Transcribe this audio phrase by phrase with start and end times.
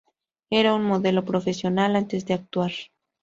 [0.49, 2.71] Era un modelo profesional antes de actuar.